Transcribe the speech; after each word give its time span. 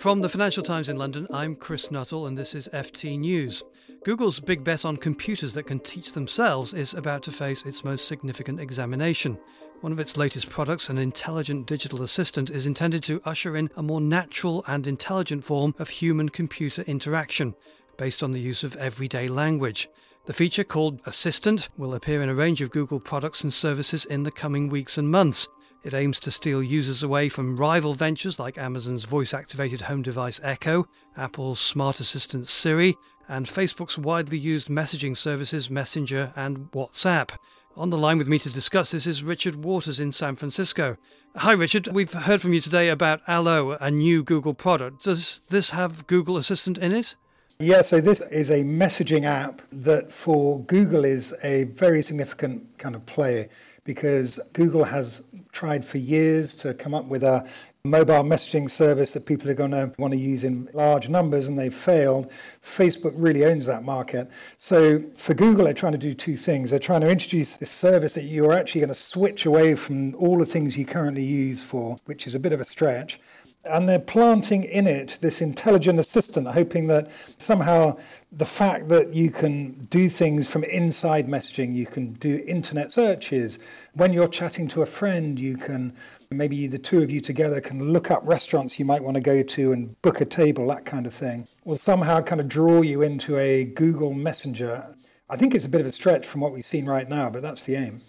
From 0.00 0.22
the 0.22 0.30
Financial 0.30 0.62
Times 0.62 0.88
in 0.88 0.96
London, 0.96 1.26
I'm 1.30 1.54
Chris 1.54 1.90
Nuttall, 1.90 2.26
and 2.26 2.38
this 2.38 2.54
is 2.54 2.70
FT 2.72 3.18
News. 3.18 3.62
Google's 4.02 4.40
big 4.40 4.64
bet 4.64 4.86
on 4.86 4.96
computers 4.96 5.52
that 5.52 5.64
can 5.64 5.78
teach 5.78 6.12
themselves 6.12 6.72
is 6.72 6.94
about 6.94 7.22
to 7.24 7.32
face 7.32 7.66
its 7.66 7.84
most 7.84 8.08
significant 8.08 8.60
examination. 8.60 9.36
One 9.82 9.92
of 9.92 10.00
its 10.00 10.16
latest 10.16 10.48
products, 10.48 10.88
an 10.88 10.96
intelligent 10.96 11.66
digital 11.66 12.00
assistant, 12.00 12.48
is 12.48 12.64
intended 12.64 13.02
to 13.02 13.20
usher 13.26 13.54
in 13.54 13.68
a 13.76 13.82
more 13.82 14.00
natural 14.00 14.64
and 14.66 14.86
intelligent 14.86 15.44
form 15.44 15.74
of 15.78 15.90
human 15.90 16.30
computer 16.30 16.80
interaction, 16.82 17.54
based 17.98 18.22
on 18.22 18.32
the 18.32 18.40
use 18.40 18.64
of 18.64 18.76
everyday 18.76 19.28
language. 19.28 19.90
The 20.26 20.32
feature, 20.34 20.64
called 20.64 21.00
Assistant, 21.06 21.70
will 21.76 21.94
appear 21.94 22.22
in 22.22 22.28
a 22.28 22.34
range 22.34 22.60
of 22.60 22.70
Google 22.70 23.00
products 23.00 23.42
and 23.42 23.52
services 23.52 24.04
in 24.04 24.22
the 24.22 24.30
coming 24.30 24.68
weeks 24.68 24.98
and 24.98 25.10
months. 25.10 25.48
It 25.82 25.94
aims 25.94 26.20
to 26.20 26.30
steal 26.30 26.62
users 26.62 27.02
away 27.02 27.30
from 27.30 27.56
rival 27.56 27.94
ventures 27.94 28.38
like 28.38 28.58
Amazon's 28.58 29.04
voice 29.04 29.32
activated 29.32 29.82
home 29.82 30.02
device 30.02 30.38
Echo, 30.42 30.86
Apple's 31.16 31.58
smart 31.58 32.00
assistant 32.00 32.48
Siri, 32.48 32.96
and 33.28 33.46
Facebook's 33.46 33.96
widely 33.96 34.36
used 34.36 34.68
messaging 34.68 35.16
services 35.16 35.70
Messenger 35.70 36.34
and 36.36 36.70
WhatsApp. 36.72 37.30
On 37.74 37.88
the 37.88 37.96
line 37.96 38.18
with 38.18 38.28
me 38.28 38.38
to 38.40 38.50
discuss 38.50 38.90
this 38.90 39.06
is 39.06 39.22
Richard 39.22 39.64
Waters 39.64 39.98
in 39.98 40.12
San 40.12 40.36
Francisco. 40.36 40.98
Hi, 41.36 41.52
Richard. 41.52 41.88
We've 41.88 42.12
heard 42.12 42.42
from 42.42 42.52
you 42.52 42.60
today 42.60 42.90
about 42.90 43.22
Allo, 43.26 43.72
a 43.80 43.90
new 43.90 44.22
Google 44.22 44.52
product. 44.52 45.04
Does 45.04 45.40
this 45.48 45.70
have 45.70 46.06
Google 46.06 46.36
Assistant 46.36 46.76
in 46.76 46.92
it? 46.92 47.14
Yeah, 47.62 47.82
so 47.82 48.00
this 48.00 48.22
is 48.22 48.48
a 48.48 48.62
messaging 48.62 49.24
app 49.24 49.60
that 49.70 50.10
for 50.10 50.60
Google 50.60 51.04
is 51.04 51.34
a 51.44 51.64
very 51.64 52.00
significant 52.00 52.66
kind 52.78 52.94
of 52.94 53.04
play 53.04 53.50
because 53.84 54.40
Google 54.54 54.82
has 54.82 55.20
tried 55.52 55.84
for 55.84 55.98
years 55.98 56.56
to 56.56 56.72
come 56.72 56.94
up 56.94 57.04
with 57.04 57.22
a 57.22 57.46
mobile 57.84 58.24
messaging 58.24 58.70
service 58.70 59.12
that 59.12 59.26
people 59.26 59.50
are 59.50 59.54
going 59.54 59.72
to 59.72 59.92
want 59.98 60.14
to 60.14 60.18
use 60.18 60.42
in 60.42 60.70
large 60.72 61.10
numbers 61.10 61.48
and 61.48 61.58
they've 61.58 61.74
failed. 61.74 62.32
Facebook 62.64 63.12
really 63.16 63.44
owns 63.44 63.66
that 63.66 63.82
market. 63.82 64.30
So 64.56 65.04
for 65.18 65.34
Google, 65.34 65.66
they're 65.66 65.74
trying 65.74 65.92
to 65.92 65.98
do 65.98 66.14
two 66.14 66.38
things. 66.38 66.70
They're 66.70 66.78
trying 66.78 67.02
to 67.02 67.10
introduce 67.10 67.58
this 67.58 67.70
service 67.70 68.14
that 68.14 68.24
you're 68.24 68.54
actually 68.54 68.80
going 68.80 68.88
to 68.88 68.94
switch 68.94 69.44
away 69.44 69.74
from 69.74 70.14
all 70.14 70.38
the 70.38 70.46
things 70.46 70.78
you 70.78 70.86
currently 70.86 71.24
use 71.24 71.62
for, 71.62 71.98
which 72.06 72.26
is 72.26 72.34
a 72.34 72.40
bit 72.40 72.54
of 72.54 72.62
a 72.62 72.64
stretch 72.64 73.20
and 73.64 73.88
they're 73.88 73.98
planting 73.98 74.64
in 74.64 74.86
it 74.86 75.18
this 75.20 75.42
intelligent 75.42 75.98
assistant, 75.98 76.46
hoping 76.48 76.86
that 76.86 77.10
somehow 77.38 77.96
the 78.32 78.46
fact 78.46 78.88
that 78.88 79.14
you 79.14 79.30
can 79.30 79.72
do 79.90 80.08
things 80.08 80.48
from 80.48 80.64
inside 80.64 81.26
messaging, 81.26 81.74
you 81.74 81.84
can 81.84 82.12
do 82.14 82.42
internet 82.46 82.90
searches. 82.90 83.58
When 83.94 84.12
you're 84.12 84.28
chatting 84.28 84.66
to 84.68 84.82
a 84.82 84.86
friend, 84.86 85.38
you 85.38 85.56
can 85.56 85.94
maybe 86.30 86.66
the 86.66 86.78
two 86.78 87.02
of 87.02 87.10
you 87.10 87.20
together 87.20 87.60
can 87.60 87.92
look 87.92 88.10
up 88.10 88.22
restaurants 88.24 88.78
you 88.78 88.84
might 88.84 89.02
want 89.02 89.16
to 89.16 89.20
go 89.20 89.42
to 89.42 89.72
and 89.72 90.00
book 90.00 90.20
a 90.20 90.24
table, 90.24 90.66
that 90.68 90.86
kind 90.86 91.06
of 91.06 91.12
thing, 91.12 91.46
will 91.64 91.76
somehow 91.76 92.20
kind 92.22 92.40
of 92.40 92.48
draw 92.48 92.80
you 92.80 93.02
into 93.02 93.36
a 93.36 93.64
Google 93.64 94.14
Messenger. 94.14 94.94
I 95.28 95.36
think 95.36 95.54
it's 95.54 95.66
a 95.66 95.68
bit 95.68 95.82
of 95.82 95.86
a 95.86 95.92
stretch 95.92 96.26
from 96.26 96.40
what 96.40 96.52
we've 96.52 96.64
seen 96.64 96.86
right 96.86 97.08
now, 97.08 97.28
but 97.28 97.42
that's 97.42 97.64
the 97.64 97.76
aim. 97.76 98.00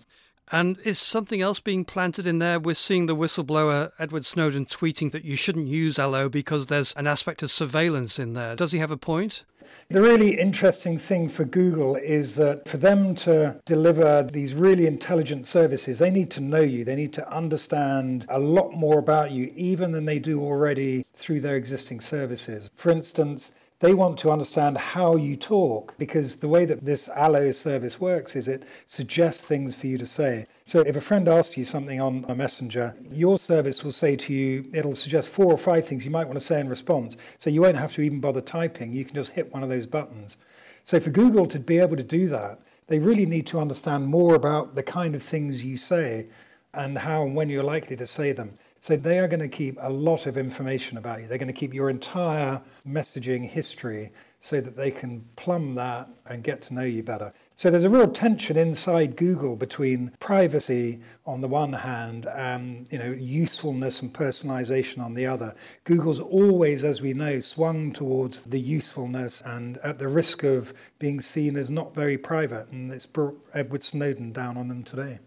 And 0.52 0.78
is 0.84 1.00
something 1.00 1.42
else 1.42 1.62
being 1.62 1.86
planted 1.86 2.28
in 2.28 2.40
there? 2.40 2.60
We're 2.60 2.76
seeing 2.76 3.06
the 3.06 3.16
whistleblower 3.16 3.94
Edward 3.98 4.26
Snowden 4.26 4.66
tweeting 4.66 5.12
that 5.14 5.24
you 5.24 5.38
shouldn't 5.38 5.68
use 5.68 5.98
Allo 5.98 6.28
because 6.28 6.68
there's 6.68 6.94
an 6.94 7.08
aspect 7.08 7.42
of 7.42 7.50
surveillance 7.50 8.20
in 8.20 8.34
there. 8.34 8.58
Does 8.58 8.74
he 8.74 8.80
have 8.80 8.92
a 8.92 8.98
point? 8.98 9.46
The 9.90 10.02
really 10.02 10.38
interesting 10.38 10.98
thing 10.98 11.30
for 11.30 11.46
Google 11.46 11.96
is 11.96 12.36
that 12.36 12.68
for 12.68 12.76
them 12.76 13.16
to 13.16 13.56
deliver 13.66 14.24
these 14.24 14.54
really 14.54 14.88
intelligent 14.88 15.48
services, 15.48 16.00
they 16.00 16.12
need 16.12 16.30
to 16.32 16.42
know 16.42 16.60
you. 16.60 16.84
They 16.84 16.96
need 16.96 17.14
to 17.14 17.34
understand 17.34 18.26
a 18.28 18.40
lot 18.40 18.74
more 18.74 19.00
about 19.00 19.32
you, 19.32 19.52
even 19.56 19.94
than 19.94 20.04
they 20.04 20.20
do 20.20 20.42
already 20.42 21.06
through 21.16 21.40
their 21.40 21.56
existing 21.56 22.02
services. 22.02 22.70
For 22.76 22.90
instance, 22.90 23.52
they 23.82 23.96
want 23.96 24.20
to 24.20 24.30
understand 24.30 24.78
how 24.78 25.16
you 25.16 25.36
talk 25.36 25.96
because 25.98 26.36
the 26.36 26.48
way 26.48 26.66
that 26.66 26.86
this 26.86 27.10
Allo 27.10 27.50
service 27.50 28.00
works 28.00 28.36
is 28.36 28.48
it 28.48 28.64
suggests 28.86 29.44
things 29.44 29.74
for 29.74 29.88
you 29.88 29.98
to 29.98 30.06
say. 30.06 30.46
So 30.66 30.82
if 30.82 30.96
a 30.96 31.02
friend 31.02 31.28
asks 31.28 31.58
you 31.58 31.66
something 31.66 32.00
on 32.00 32.24
a 32.28 32.36
messenger, 32.36 32.96
your 33.10 33.40
service 33.40 33.84
will 33.84 33.92
say 33.92 34.16
to 34.16 34.34
you, 34.34 34.66
it'll 34.72 34.94
suggest 34.94 35.30
four 35.30 35.52
or 35.52 35.58
five 35.58 35.88
things 35.88 36.06
you 36.06 36.12
might 36.12 36.28
want 36.28 36.38
to 36.38 36.46
say 36.46 36.60
in 36.60 36.70
response. 36.70 37.18
So 37.40 37.50
you 37.50 37.62
won't 37.62 37.76
have 37.76 37.94
to 37.94 38.02
even 38.02 38.20
bother 38.20 38.40
typing. 38.40 38.94
You 38.94 39.04
can 39.04 39.16
just 39.16 39.32
hit 39.32 39.52
one 39.52 39.64
of 39.64 39.70
those 39.70 39.88
buttons. 39.88 40.38
So 40.84 41.00
for 41.00 41.10
Google 41.10 41.48
to 41.48 41.60
be 41.60 41.80
able 41.80 41.98
to 41.98 42.04
do 42.04 42.30
that, 42.30 42.60
they 42.86 43.00
really 43.00 43.26
need 43.26 43.48
to 43.48 43.60
understand 43.60 44.06
more 44.06 44.36
about 44.36 44.76
the 44.76 44.84
kind 44.84 45.16
of 45.16 45.24
things 45.24 45.64
you 45.64 45.78
say 45.78 46.28
and 46.76 46.98
how 46.98 47.24
and 47.24 47.36
when 47.36 47.50
you're 47.50 47.64
likely 47.64 47.96
to 47.96 48.06
say 48.06 48.32
them. 48.32 48.54
So 48.84 48.98
they 48.98 49.20
are 49.20 49.28
going 49.28 49.42
to 49.42 49.48
keep 49.48 49.78
a 49.80 49.92
lot 49.92 50.26
of 50.26 50.40
information 50.40 50.98
about 50.98 51.22
you. 51.22 51.28
They're 51.28 51.38
going 51.38 51.54
to 51.54 51.54
keep 51.54 51.72
your 51.72 51.92
entire 51.92 52.60
messaging 52.88 53.48
history 53.48 54.12
so 54.40 54.60
that 54.60 54.76
they 54.76 54.90
can 54.90 55.24
plumb 55.36 55.76
that 55.76 56.10
and 56.26 56.44
get 56.44 56.64
to 56.64 56.74
know 56.74 56.82
you 56.82 57.04
better. 57.04 57.32
So 57.56 57.70
there's 57.70 57.84
a 57.84 57.92
real 57.92 58.10
tension 58.10 58.58
inside 58.58 59.16
Google 59.18 59.56
between 59.56 60.12
privacy 60.20 61.00
on 61.28 61.42
the 61.42 61.48
one 61.48 61.74
hand 61.74 62.26
and 62.26 62.92
you 62.92 62.98
know 62.98 63.12
usefulness 63.12 64.02
and 64.02 64.12
personalization 64.12 64.98
on 64.98 65.14
the 65.14 65.28
other. 65.28 65.54
Google's 65.84 66.20
always, 66.20 66.84
as 66.84 67.02
we 67.02 67.14
know, 67.14 67.40
swung 67.40 67.94
towards 67.94 68.42
the 68.42 68.60
usefulness 68.60 69.44
and 69.46 69.78
at 69.84 70.00
the 70.00 70.08
risk 70.08 70.42
of 70.42 70.74
being 70.98 71.22
seen 71.22 71.56
as 71.56 71.70
not 71.70 71.94
very 71.94 72.18
private, 72.18 72.68
and 72.70 72.92
it's 72.92 73.06
brought 73.06 73.40
Edward 73.54 73.84
Snowden 73.84 74.32
down 74.32 74.58
on 74.58 74.68
them 74.68 74.82
today. 74.82 75.20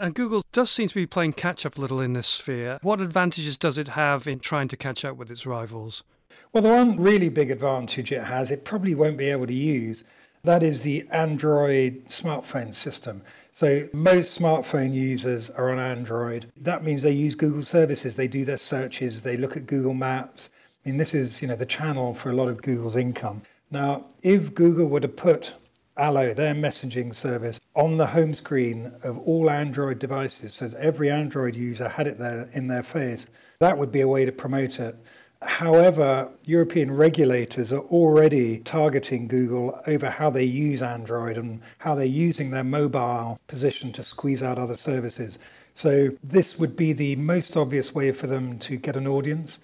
And 0.00 0.14
Google 0.14 0.44
does 0.52 0.70
seem 0.70 0.86
to 0.88 0.94
be 0.94 1.06
playing 1.06 1.32
catch 1.32 1.66
up 1.66 1.76
a 1.76 1.80
little 1.80 2.00
in 2.00 2.12
this 2.12 2.28
sphere. 2.28 2.78
What 2.82 3.00
advantages 3.00 3.56
does 3.56 3.76
it 3.76 3.88
have 3.88 4.28
in 4.28 4.38
trying 4.38 4.68
to 4.68 4.76
catch 4.76 5.04
up 5.04 5.16
with 5.16 5.30
its 5.30 5.44
rivals? 5.44 6.04
Well, 6.52 6.62
the 6.62 6.68
one 6.68 6.96
really 6.96 7.28
big 7.28 7.50
advantage 7.50 8.12
it 8.12 8.22
has, 8.22 8.52
it 8.52 8.64
probably 8.64 8.94
won't 8.94 9.16
be 9.16 9.28
able 9.28 9.48
to 9.48 9.54
use. 9.54 10.04
That 10.44 10.62
is 10.62 10.82
the 10.82 11.04
Android 11.10 12.04
smartphone 12.06 12.72
system. 12.72 13.22
So, 13.50 13.88
most 13.92 14.38
smartphone 14.38 14.94
users 14.94 15.50
are 15.50 15.70
on 15.70 15.80
Android. 15.80 16.52
That 16.56 16.84
means 16.84 17.02
they 17.02 17.10
use 17.10 17.34
Google 17.34 17.62
services, 17.62 18.14
they 18.14 18.28
do 18.28 18.44
their 18.44 18.56
searches, 18.56 19.22
they 19.22 19.36
look 19.36 19.56
at 19.56 19.66
Google 19.66 19.94
Maps. 19.94 20.48
I 20.86 20.90
mean, 20.90 20.98
this 20.98 21.12
is, 21.12 21.42
you 21.42 21.48
know, 21.48 21.56
the 21.56 21.66
channel 21.66 22.14
for 22.14 22.30
a 22.30 22.34
lot 22.34 22.48
of 22.48 22.62
Google's 22.62 22.94
income. 22.94 23.42
Now, 23.72 24.04
if 24.22 24.54
Google 24.54 24.86
were 24.86 25.00
to 25.00 25.08
put 25.08 25.54
Allo, 26.00 26.32
their 26.32 26.54
messaging 26.54 27.12
service, 27.12 27.58
on 27.74 27.96
the 27.96 28.06
home 28.06 28.32
screen 28.32 28.92
of 29.02 29.18
all 29.18 29.50
Android 29.50 29.98
devices, 29.98 30.54
so 30.54 30.70
every 30.78 31.10
Android 31.10 31.56
user 31.56 31.88
had 31.88 32.06
it 32.06 32.20
there 32.20 32.48
in 32.52 32.68
their 32.68 32.84
face. 32.84 33.26
That 33.58 33.76
would 33.76 33.90
be 33.90 34.02
a 34.02 34.06
way 34.06 34.24
to 34.24 34.30
promote 34.30 34.78
it. 34.78 34.94
However, 35.42 36.28
European 36.44 36.94
regulators 36.94 37.72
are 37.72 37.80
already 37.80 38.58
targeting 38.58 39.26
Google 39.26 39.80
over 39.88 40.08
how 40.08 40.30
they 40.30 40.44
use 40.44 40.82
Android 40.82 41.36
and 41.36 41.60
how 41.78 41.96
they're 41.96 42.04
using 42.04 42.52
their 42.52 42.62
mobile 42.62 43.40
position 43.48 43.90
to 43.94 44.04
squeeze 44.04 44.40
out 44.40 44.56
other 44.56 44.76
services. 44.76 45.40
So, 45.74 46.10
this 46.22 46.60
would 46.60 46.76
be 46.76 46.92
the 46.92 47.16
most 47.16 47.56
obvious 47.56 47.92
way 47.92 48.12
for 48.12 48.28
them 48.28 48.60
to 48.60 48.76
get 48.76 48.94
an 48.94 49.08
audience. 49.08 49.58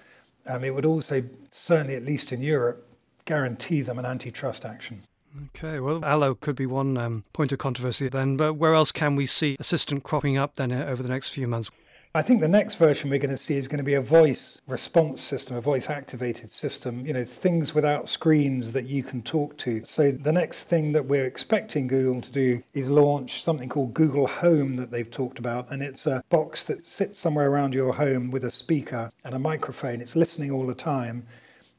Um, 0.49 0.65
it 0.65 0.75
would 0.75 0.84
also, 0.84 1.23
certainly 1.53 1.94
at 1.94 2.03
least 2.03 2.33
in 2.33 2.43
Europe, 2.43 2.84
guarantee 3.25 3.83
them 3.83 4.00
an 4.00 4.05
antitrust 4.05 4.65
action. 4.65 5.00
Okay, 5.37 5.81
well, 5.81 6.05
Allo 6.05 6.34
could 6.34 6.55
be 6.55 6.67
one 6.67 6.97
um, 6.97 7.25
point 7.33 7.50
of 7.50 7.59
controversy 7.59 8.09
then, 8.09 8.37
but 8.37 8.55
where 8.55 8.75
else 8.75 8.93
can 8.93 9.17
we 9.17 9.27
see 9.27 9.56
Assistant 9.59 10.05
cropping 10.05 10.37
up 10.37 10.55
then 10.55 10.71
uh, 10.71 10.87
over 10.89 11.03
the 11.03 11.09
next 11.09 11.31
few 11.31 11.49
months? 11.49 11.71
I 12.17 12.22
think 12.22 12.41
the 12.41 12.47
next 12.47 12.77
version 12.77 13.11
we're 13.11 13.19
going 13.19 13.31
to 13.31 13.37
see 13.37 13.56
is 13.56 13.67
going 13.67 13.78
to 13.78 13.84
be 13.84 13.94
a 13.94 14.00
voice 14.00 14.56
response 14.69 15.21
system, 15.21 15.56
a 15.56 15.61
voice 15.61 15.91
activated 15.91 16.53
system, 16.53 17.05
you 17.05 17.12
know, 17.12 17.25
things 17.25 17.75
without 17.75 18.09
screens 18.09 18.71
that 18.71 18.84
you 18.84 19.03
can 19.03 19.21
talk 19.23 19.56
to. 19.59 19.83
So 19.83 20.12
the 20.12 20.31
next 20.31 20.65
thing 20.65 20.93
that 20.93 21.06
we're 21.06 21.27
expecting 21.27 21.89
Google 21.89 22.21
to 22.21 22.31
do 22.31 22.62
is 22.73 22.89
launch 22.89 23.43
something 23.43 23.69
called 23.69 23.94
Google 23.94 24.28
Home 24.28 24.77
that 24.77 24.93
they've 24.93 25.11
talked 25.11 25.41
about. 25.41 25.73
And 25.73 25.83
it's 25.83 26.06
a 26.06 26.23
box 26.28 26.62
that 26.65 26.84
sits 26.87 27.19
somewhere 27.19 27.50
around 27.50 27.75
your 27.75 27.93
home 27.93 28.31
with 28.31 28.44
a 28.44 28.50
speaker 28.53 29.11
and 29.25 29.35
a 29.35 29.41
microphone. 29.41 30.00
It's 30.00 30.14
listening 30.14 30.53
all 30.53 30.69
the 30.69 30.75
time 30.75 31.26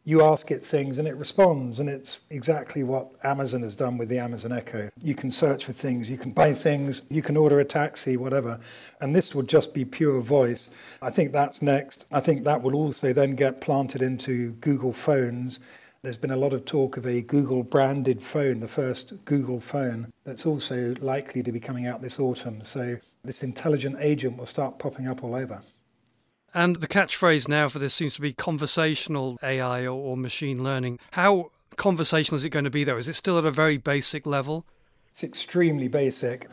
you 0.05 0.21
ask 0.21 0.51
it 0.51 0.63
things 0.63 0.99
and 0.99 1.07
it 1.07 1.17
responds. 1.17 1.79
And 1.79 1.89
it's 1.89 2.21
exactly 2.29 2.83
what 2.83 3.09
Amazon 3.23 3.63
has 3.63 3.75
done 3.75 3.97
with 3.97 4.07
the 4.07 4.19
Amazon 4.19 4.51
Echo. 4.51 4.89
You 5.01 5.15
can 5.15 5.31
search 5.31 5.65
for 5.65 5.73
things, 5.73 6.09
you 6.09 6.17
can 6.17 6.31
buy 6.31 6.53
things, 6.53 7.01
you 7.09 7.23
can 7.23 7.35
order 7.35 7.59
a 7.59 7.65
taxi, 7.65 8.15
whatever. 8.15 8.59
And 9.01 9.13
this 9.13 9.33
will 9.35 9.43
just 9.43 9.73
be 9.73 9.83
pure 9.83 10.21
voice. 10.21 10.69
I 11.01 11.09
think 11.09 11.33
that's 11.33 11.61
next. 11.61 12.05
I 12.11 12.19
think 12.19 12.45
that 12.45 12.61
will 12.61 12.75
also 12.75 13.11
then 13.13 13.35
get 13.35 13.61
planted 13.61 14.01
into 14.03 14.51
Google 14.61 14.93
phones. 14.93 15.59
There's 16.03 16.17
been 16.17 16.31
a 16.31 16.37
lot 16.37 16.53
of 16.53 16.65
talk 16.65 16.97
of 16.97 17.07
a 17.07 17.23
Google 17.23 17.63
branded 17.63 18.21
phone, 18.21 18.59
the 18.59 18.67
first 18.67 19.25
Google 19.25 19.59
phone, 19.59 20.13
that's 20.23 20.45
also 20.45 20.93
likely 20.99 21.41
to 21.41 21.51
be 21.51 21.59
coming 21.59 21.87
out 21.87 22.03
this 22.03 22.19
autumn. 22.19 22.61
So 22.61 22.97
this 23.23 23.41
intelligent 23.41 23.97
agent 23.99 24.37
will 24.37 24.45
start 24.45 24.77
popping 24.77 25.07
up 25.07 25.23
all 25.23 25.33
over. 25.33 25.63
And 26.55 26.77
the 26.77 26.87
catchphrase 26.87 27.49
now 27.49 27.67
for 27.67 27.79
this 27.79 27.93
seems 27.93 28.15
to 28.15 28.21
be 28.21 28.31
conversational 28.31 29.37
AI 29.43 29.81
or, 29.83 29.89
or 29.89 30.15
machine 30.15 30.63
learning. 30.63 30.99
How 31.11 31.51
conversational 31.75 32.37
is 32.37 32.45
it 32.45 32.49
going 32.49 32.63
to 32.63 32.71
be, 32.71 32.85
though? 32.85 32.95
Is 32.95 33.09
it 33.09 33.15
still 33.15 33.37
at 33.37 33.43
a 33.43 33.51
very 33.51 33.77
basic 33.77 34.25
level? 34.25 34.65
It's 35.11 35.21
extremely 35.21 35.89
basic. 35.89 36.47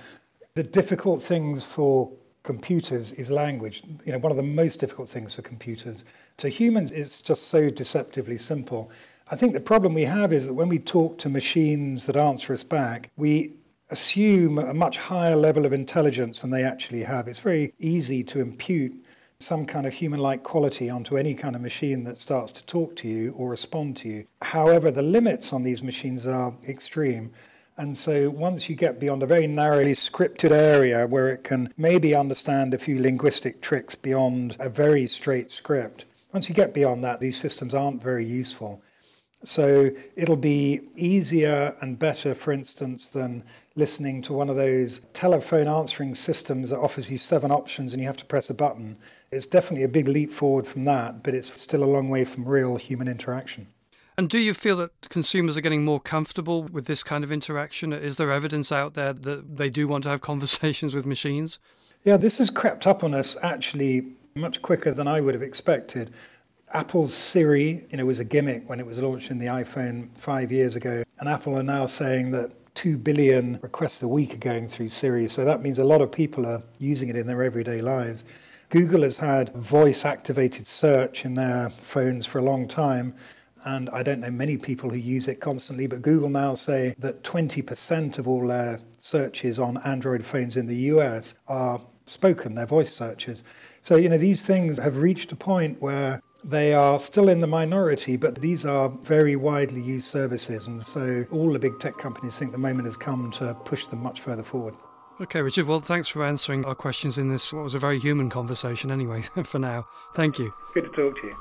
The 0.54 0.64
difficult 0.64 1.22
things 1.22 1.62
for 1.64 2.10
computers 2.42 3.12
is 3.12 3.30
language. 3.30 3.84
You 4.04 4.10
know, 4.10 4.18
one 4.18 4.32
of 4.32 4.36
the 4.36 4.42
most 4.42 4.80
difficult 4.80 5.08
things 5.08 5.36
for 5.36 5.42
computers. 5.42 6.04
To 6.38 6.48
humans, 6.48 6.90
it's 6.90 7.20
just 7.20 7.44
so 7.44 7.70
deceptively 7.70 8.38
simple. 8.38 8.90
I 9.30 9.36
think 9.36 9.54
the 9.54 9.60
problem 9.60 9.94
we 9.94 10.02
have 10.02 10.32
is 10.32 10.48
that 10.48 10.54
when 10.54 10.68
we 10.68 10.80
talk 10.80 11.18
to 11.18 11.28
machines 11.28 12.06
that 12.06 12.16
answer 12.16 12.52
us 12.52 12.64
back, 12.64 13.08
we 13.16 13.52
assume 13.90 14.58
a 14.58 14.74
much 14.74 14.96
higher 14.96 15.36
level 15.36 15.64
of 15.64 15.72
intelligence 15.72 16.40
than 16.40 16.50
they 16.50 16.64
actually 16.64 17.04
have. 17.04 17.28
It's 17.28 17.38
very 17.38 17.72
easy 17.78 18.24
to 18.24 18.40
impute 18.40 18.92
some 19.42 19.66
kind 19.66 19.86
of 19.86 19.92
human 19.92 20.20
like 20.20 20.42
quality 20.42 20.88
onto 20.88 21.18
any 21.18 21.34
kind 21.34 21.56
of 21.56 21.62
machine 21.62 22.04
that 22.04 22.18
starts 22.18 22.52
to 22.52 22.64
talk 22.64 22.94
to 22.96 23.08
you 23.08 23.34
or 23.36 23.48
respond 23.50 23.96
to 23.96 24.08
you. 24.08 24.26
However, 24.40 24.90
the 24.90 25.02
limits 25.02 25.52
on 25.52 25.64
these 25.64 25.82
machines 25.82 26.26
are 26.26 26.54
extreme. 26.68 27.32
And 27.76 27.96
so 27.96 28.30
once 28.30 28.68
you 28.68 28.76
get 28.76 29.00
beyond 29.00 29.22
a 29.22 29.26
very 29.26 29.46
narrowly 29.46 29.92
scripted 29.92 30.50
area 30.52 31.06
where 31.06 31.28
it 31.30 31.42
can 31.42 31.72
maybe 31.76 32.14
understand 32.14 32.74
a 32.74 32.78
few 32.78 33.00
linguistic 33.00 33.60
tricks 33.60 33.94
beyond 33.94 34.56
a 34.60 34.68
very 34.68 35.06
straight 35.06 35.50
script, 35.50 36.04
once 36.32 36.48
you 36.48 36.54
get 36.54 36.72
beyond 36.74 37.02
that, 37.04 37.20
these 37.20 37.36
systems 37.36 37.74
aren't 37.74 38.02
very 38.02 38.24
useful. 38.24 38.82
So 39.44 39.90
it'll 40.16 40.36
be 40.36 40.80
easier 40.96 41.74
and 41.80 41.98
better, 41.98 42.34
for 42.34 42.52
instance, 42.52 43.10
than 43.10 43.42
listening 43.74 44.22
to 44.22 44.32
one 44.32 44.48
of 44.48 44.56
those 44.56 45.00
telephone 45.14 45.68
answering 45.68 46.14
systems 46.14 46.70
that 46.70 46.78
offers 46.78 47.10
you 47.10 47.18
seven 47.18 47.50
options 47.50 47.92
and 47.92 48.00
you 48.00 48.06
have 48.06 48.16
to 48.18 48.24
press 48.24 48.50
a 48.50 48.54
button. 48.54 48.96
It's 49.30 49.46
definitely 49.46 49.84
a 49.84 49.88
big 49.88 50.08
leap 50.08 50.32
forward 50.32 50.66
from 50.66 50.84
that, 50.84 51.22
but 51.22 51.34
it's 51.34 51.60
still 51.60 51.82
a 51.82 51.86
long 51.86 52.08
way 52.08 52.24
from 52.24 52.44
real 52.44 52.76
human 52.76 53.08
interaction. 53.08 53.66
And 54.16 54.28
do 54.28 54.38
you 54.38 54.52
feel 54.52 54.76
that 54.76 55.08
consumers 55.08 55.56
are 55.56 55.62
getting 55.62 55.84
more 55.84 56.00
comfortable 56.00 56.64
with 56.64 56.86
this 56.86 57.02
kind 57.02 57.24
of 57.24 57.32
interaction? 57.32 57.92
Is 57.92 58.18
there 58.18 58.30
evidence 58.30 58.70
out 58.70 58.94
there 58.94 59.12
that 59.12 59.56
they 59.56 59.70
do 59.70 59.88
want 59.88 60.04
to 60.04 60.10
have 60.10 60.20
conversations 60.32 60.94
with 60.94 61.06
machines? 61.06 61.58
Yeah, 62.04 62.16
this 62.16 62.38
has 62.38 62.50
crept 62.50 62.86
up 62.86 63.04
on 63.04 63.14
us 63.14 63.36
actually 63.42 64.12
much 64.34 64.60
quicker 64.62 64.92
than 64.92 65.06
I 65.06 65.20
would 65.20 65.34
have 65.34 65.42
expected. 65.42 66.12
Apple's 66.74 67.12
Siri, 67.12 67.84
you 67.90 67.98
know, 67.98 68.06
was 68.06 68.18
a 68.18 68.24
gimmick 68.24 68.68
when 68.68 68.80
it 68.80 68.86
was 68.86 68.98
launched 68.98 69.30
in 69.30 69.38
the 69.38 69.46
iPhone 69.46 70.08
five 70.16 70.50
years 70.50 70.74
ago, 70.74 71.02
and 71.20 71.28
Apple 71.28 71.56
are 71.56 71.62
now 71.62 71.84
saying 71.84 72.30
that 72.30 72.50
2 72.74 72.96
billion 72.96 73.58
requests 73.60 74.02
a 74.02 74.08
week 74.08 74.34
are 74.34 74.38
going 74.38 74.68
through 74.68 74.88
Siri. 74.88 75.28
So 75.28 75.44
that 75.44 75.62
means 75.62 75.78
a 75.78 75.84
lot 75.84 76.00
of 76.00 76.10
people 76.10 76.46
are 76.46 76.62
using 76.78 77.10
it 77.10 77.16
in 77.16 77.26
their 77.26 77.42
everyday 77.42 77.82
lives. 77.82 78.24
Google 78.70 79.02
has 79.02 79.18
had 79.18 79.54
voice 79.54 80.06
activated 80.06 80.66
search 80.66 81.26
in 81.26 81.34
their 81.34 81.68
phones 81.68 82.24
for 82.24 82.38
a 82.38 82.42
long 82.42 82.66
time. 82.66 83.14
And 83.64 83.90
I 83.90 84.02
don't 84.02 84.20
know 84.20 84.30
many 84.30 84.56
people 84.56 84.88
who 84.88 84.96
use 84.96 85.28
it 85.28 85.40
constantly, 85.40 85.86
but 85.86 86.00
Google 86.00 86.30
now 86.30 86.54
say 86.54 86.94
that 86.98 87.22
20% 87.22 88.18
of 88.18 88.26
all 88.26 88.46
their 88.46 88.80
searches 88.96 89.58
on 89.58 89.76
Android 89.84 90.24
phones 90.24 90.56
in 90.56 90.66
the 90.66 90.76
US 90.76 91.34
are 91.48 91.78
spoken, 92.06 92.54
they're 92.54 92.66
voice 92.66 92.92
searches. 92.92 93.44
So, 93.82 93.96
you 93.96 94.08
know, 94.08 94.18
these 94.18 94.44
things 94.44 94.78
have 94.78 94.96
reached 94.96 95.30
a 95.32 95.36
point 95.36 95.80
where 95.82 96.22
they 96.44 96.74
are 96.74 96.98
still 96.98 97.28
in 97.28 97.40
the 97.40 97.46
minority, 97.46 98.16
but 98.16 98.40
these 98.40 98.64
are 98.64 98.88
very 98.88 99.36
widely 99.36 99.80
used 99.80 100.06
services. 100.06 100.66
And 100.66 100.82
so 100.82 101.24
all 101.30 101.52
the 101.52 101.58
big 101.58 101.78
tech 101.78 101.98
companies 101.98 102.38
think 102.38 102.52
the 102.52 102.58
moment 102.58 102.86
has 102.86 102.96
come 102.96 103.30
to 103.32 103.54
push 103.64 103.86
them 103.86 104.02
much 104.02 104.20
further 104.20 104.42
forward. 104.42 104.74
Okay, 105.20 105.40
Richard. 105.40 105.66
Well, 105.66 105.80
thanks 105.80 106.08
for 106.08 106.24
answering 106.24 106.64
our 106.64 106.74
questions 106.74 107.18
in 107.18 107.28
this, 107.28 107.52
what 107.52 107.62
was 107.62 107.74
a 107.74 107.78
very 107.78 107.98
human 107.98 108.28
conversation, 108.30 108.90
anyway, 108.90 109.22
for 109.44 109.58
now. 109.58 109.84
Thank 110.14 110.38
you. 110.38 110.52
Good 110.74 110.84
to 110.84 110.90
talk 110.90 111.20
to 111.20 111.26
you. 111.26 111.36